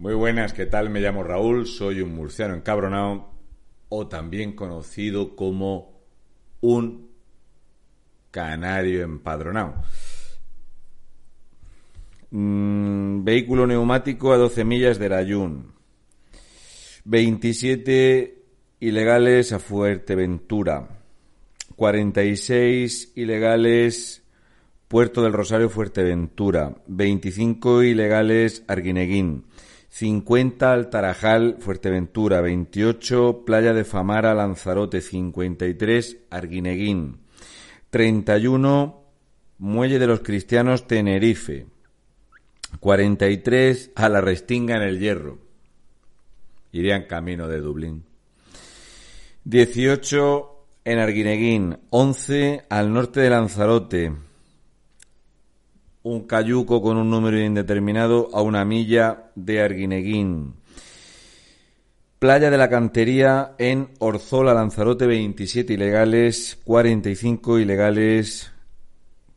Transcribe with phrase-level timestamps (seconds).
[0.00, 0.90] Muy buenas, ¿qué tal?
[0.90, 3.32] Me llamo Raúl, soy un murciano encabronado
[3.88, 6.04] o también conocido como
[6.60, 7.10] un
[8.30, 9.82] canario empadronado.
[12.30, 15.72] Mm, vehículo neumático a 12 millas de Rayún.
[17.04, 18.44] 27
[18.78, 20.90] ilegales a Fuerteventura.
[21.74, 24.22] 46 ilegales
[24.86, 26.72] Puerto del Rosario Fuerteventura.
[26.86, 29.42] 25 ilegales Arguineguín.
[29.88, 37.18] 50 Altarajal, Fuerteventura, 28 Playa de Famara, Lanzarote, 53 Arguineguín,
[37.90, 39.02] 31
[39.58, 41.66] Muelle de los Cristianos, Tenerife,
[42.80, 45.38] 43 a la Restinga en el Hierro,
[46.70, 48.04] irían camino de Dublín,
[49.44, 54.12] 18 en Arguineguín, 11 al norte de Lanzarote,
[56.08, 60.54] un cayuco con un número indeterminado a una milla de Arguineguín.
[62.18, 68.50] Playa de la Cantería en Orzola, Lanzarote, 27 ilegales, 45 ilegales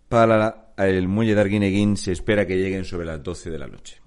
[0.07, 1.97] para el muelle de Arguineguín.
[1.97, 3.97] Se espera que lleguen sobre las 12 de la noche.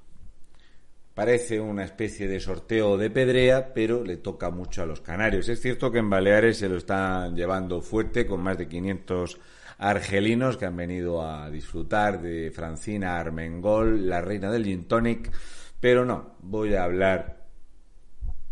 [1.12, 5.48] Parece una especie de sorteo de pedrea, pero le toca mucho a los canarios.
[5.50, 9.38] Es cierto que en Baleares se lo están llevando fuerte, con más de 500
[9.84, 15.30] argelinos que han venido a disfrutar de Francina Armengol, la reina del gin tonic,
[15.78, 17.44] pero no, voy a hablar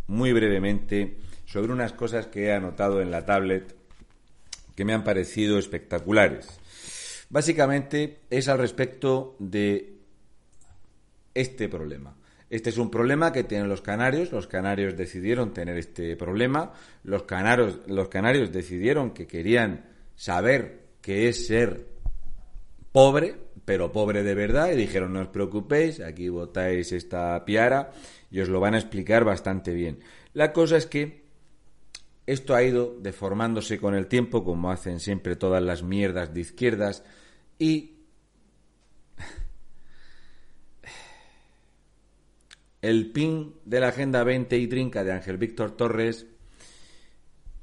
[0.09, 1.17] muy brevemente
[1.47, 3.75] sobre unas cosas que he anotado en la tablet
[4.77, 6.49] que me han parecido espectaculares.
[7.31, 10.01] Básicamente es al respecto de
[11.33, 12.15] este problema.
[12.51, 14.33] Este es un problema que tienen los canarios.
[14.33, 16.75] Los canarios decidieron tener este problema.
[17.05, 17.25] Los
[17.87, 21.86] los canarios decidieron que querían saber que es ser
[22.92, 27.91] pobre, pero pobre de verdad, y dijeron, no os preocupéis, aquí votáis esta piara
[28.31, 30.00] y os lo van a explicar bastante bien.
[30.33, 31.23] La cosa es que
[32.27, 37.05] esto ha ido deformándose con el tiempo, como hacen siempre todas las mierdas de izquierdas,
[37.58, 37.96] y
[42.80, 46.27] el pin de la Agenda 20 y Trinca de Ángel Víctor Torres,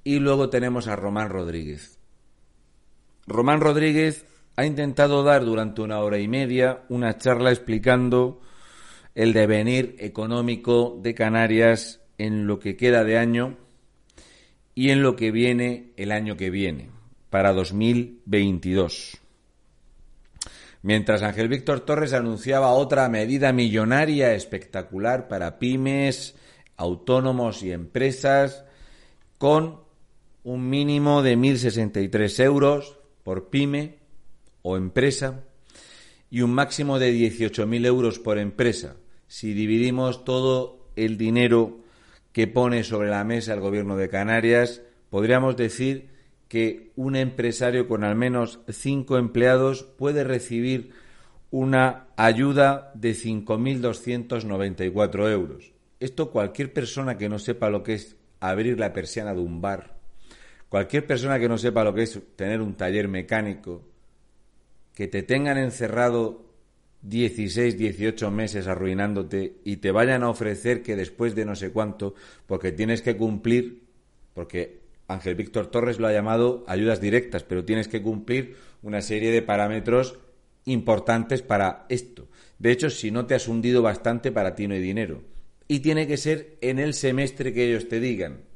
[0.04, 1.99] y luego tenemos a Román Rodríguez.
[3.30, 4.26] Román Rodríguez
[4.56, 8.42] ha intentado dar durante una hora y media una charla explicando
[9.14, 13.56] el devenir económico de Canarias en lo que queda de año
[14.74, 16.90] y en lo que viene el año que viene,
[17.30, 19.20] para 2022.
[20.82, 26.36] Mientras Ángel Víctor Torres anunciaba otra medida millonaria espectacular para pymes,
[26.78, 28.66] autónomos y empresas
[29.38, 29.82] con
[30.44, 32.99] un mínimo de 1.063 euros
[33.30, 34.00] por pyme
[34.64, 35.44] o empresa
[36.32, 38.96] y un máximo de 18.000 euros por empresa.
[39.28, 41.78] Si dividimos todo el dinero
[42.32, 44.82] que pone sobre la mesa el gobierno de Canarias,
[45.12, 46.10] podríamos decir
[46.48, 50.90] que un empresario con al menos cinco empleados puede recibir
[51.52, 55.72] una ayuda de 5.294 euros.
[56.00, 59.99] Esto cualquier persona que no sepa lo que es abrir la persiana de un bar
[60.70, 63.84] Cualquier persona que no sepa lo que es tener un taller mecánico,
[64.94, 66.46] que te tengan encerrado
[67.02, 72.14] 16, 18 meses arruinándote y te vayan a ofrecer que después de no sé cuánto,
[72.46, 73.84] porque tienes que cumplir,
[74.34, 79.32] porque Ángel Víctor Torres lo ha llamado ayudas directas, pero tienes que cumplir una serie
[79.32, 80.20] de parámetros
[80.66, 82.28] importantes para esto.
[82.60, 85.24] De hecho, si no te has hundido bastante, para ti no hay dinero.
[85.68, 88.49] Y tiene que ser en el semestre que ellos te digan.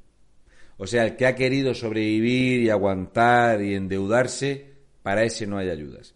[0.83, 5.69] O sea, el que ha querido sobrevivir y aguantar y endeudarse, para ese no hay
[5.69, 6.13] ayudas.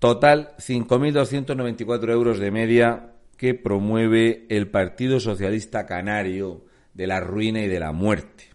[0.00, 7.68] Total, 5.294 euros de media que promueve el Partido Socialista Canario de la ruina y
[7.68, 8.46] de la muerte.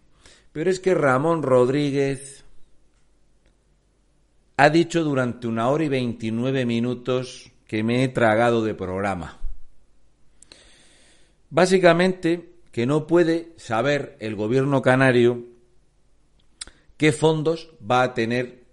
[0.52, 2.44] Pero es que Ramón Rodríguez
[4.58, 9.40] ha dicho durante una hora y 29 minutos que me he tragado de programa.
[11.50, 15.46] Básicamente, que no puede saber el gobierno canario
[16.98, 18.64] qué fondos va a tener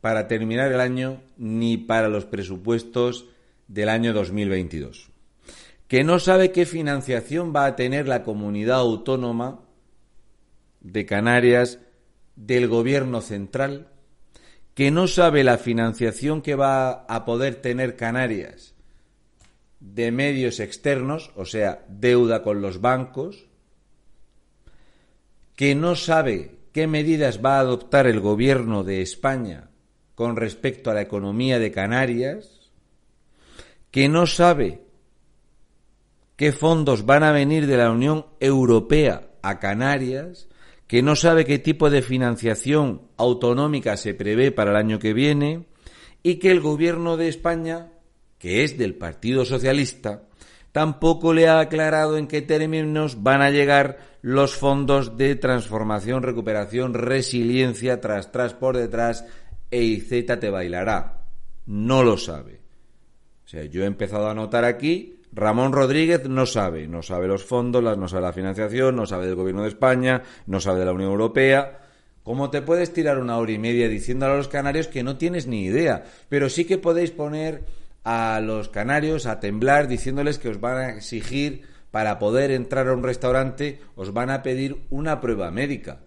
[0.00, 3.26] para terminar el año ni para los presupuestos
[3.68, 5.10] del año 2022.
[5.88, 9.60] Que no sabe qué financiación va a tener la comunidad autónoma
[10.80, 11.80] de Canarias
[12.36, 13.88] del gobierno central,
[14.72, 18.73] que no sabe la financiación que va a poder tener Canarias
[19.92, 23.46] de medios externos, o sea, deuda con los bancos,
[25.54, 29.70] que no sabe qué medidas va a adoptar el gobierno de España
[30.14, 32.70] con respecto a la economía de Canarias,
[33.90, 34.82] que no sabe
[36.36, 40.48] qué fondos van a venir de la Unión Europea a Canarias,
[40.86, 45.66] que no sabe qué tipo de financiación autonómica se prevé para el año que viene
[46.22, 47.92] y que el gobierno de España,
[48.38, 50.22] que es del Partido Socialista,
[50.72, 56.94] tampoco le ha aclarado en qué términos van a llegar los fondos de transformación, recuperación,
[56.94, 59.24] resiliencia, tras, tras, por detrás,
[59.70, 61.22] e IZ te bailará.
[61.66, 62.60] No lo sabe.
[63.44, 67.44] O sea, yo he empezado a notar aquí Ramón Rodríguez no sabe, no sabe los
[67.44, 70.92] fondos, no sabe la financiación, no sabe del gobierno de España, no sabe de la
[70.92, 71.80] Unión Europea.
[72.22, 75.46] ¿Cómo te puedes tirar una hora y media diciéndole a los canarios que no tienes
[75.46, 76.04] ni idea?
[76.28, 77.64] Pero sí que podéis poner
[78.04, 82.92] a los canarios a temblar diciéndoles que os van a exigir para poder entrar a
[82.92, 86.00] un restaurante, os van a pedir una prueba médica.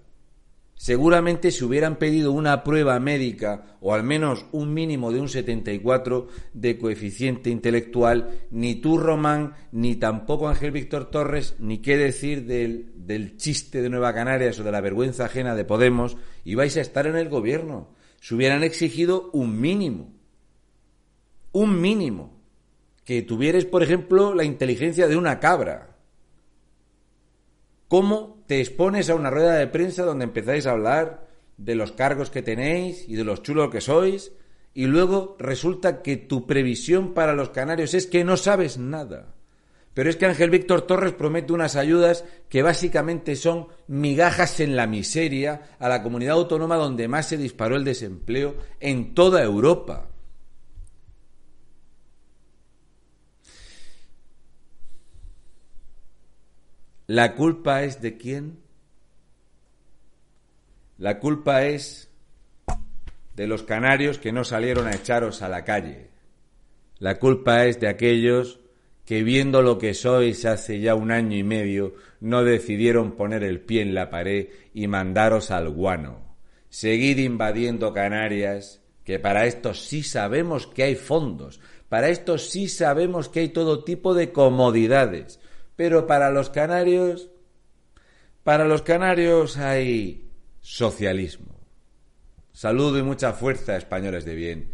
[0.76, 6.28] Seguramente si hubieran pedido una prueba médica o al menos un mínimo de un 74
[6.54, 12.92] de coeficiente intelectual, ni tú, Román, ni tampoco Ángel Víctor Torres, ni qué decir del,
[12.96, 16.16] del chiste de Nueva Canarias o de la vergüenza ajena de Podemos,
[16.46, 17.96] ibais a estar en el gobierno.
[18.22, 20.17] Se hubieran exigido un mínimo.
[21.52, 22.42] Un mínimo.
[23.04, 25.96] Que tuvierais, por ejemplo, la inteligencia de una cabra.
[27.88, 31.28] ¿Cómo te expones a una rueda de prensa donde empezáis a hablar
[31.58, 34.34] de los cargos que tenéis y de los chulos que sois
[34.74, 39.34] y luego resulta que tu previsión para los canarios es que no sabes nada?
[39.94, 44.86] Pero es que Ángel Víctor Torres promete unas ayudas que básicamente son migajas en la
[44.86, 50.10] miseria a la comunidad autónoma donde más se disparó el desempleo en toda Europa.
[57.08, 58.60] ¿La culpa es de quién?
[60.98, 62.12] La culpa es
[63.34, 66.10] de los canarios que no salieron a echaros a la calle.
[67.00, 68.60] La culpa es de aquellos
[69.06, 73.62] que viendo lo que sois hace ya un año y medio no decidieron poner el
[73.62, 76.36] pie en la pared y mandaros al guano.
[76.68, 83.30] Seguid invadiendo Canarias, que para esto sí sabemos que hay fondos, para esto sí sabemos
[83.30, 85.40] que hay todo tipo de comodidades,
[85.78, 87.30] pero para los canarios,
[88.44, 90.30] para los canarios hay
[90.60, 91.56] socialismo.
[92.52, 94.72] Saludo y mucha fuerza, españoles de bien,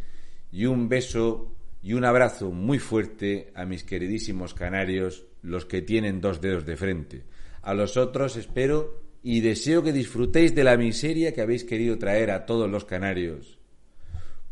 [0.51, 6.21] y un beso y un abrazo muy fuerte a mis queridísimos canarios, los que tienen
[6.21, 7.25] dos dedos de frente.
[7.61, 12.31] A los otros espero y deseo que disfrutéis de la miseria que habéis querido traer
[12.31, 13.59] a todos los canarios,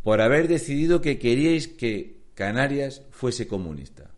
[0.03, 4.09] por haber decidido que queríais que Canarias fuese comunista.